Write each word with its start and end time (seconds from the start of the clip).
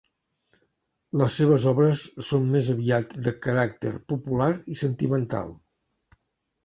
Les 1.21 1.35
seves 1.41 1.67
obres 1.73 2.01
són 2.29 2.47
més 2.55 2.71
aviat 2.75 3.13
de 3.29 3.35
caràcter 3.49 3.93
popular 4.15 4.49
i 4.77 4.83
sentimental. 4.85 5.55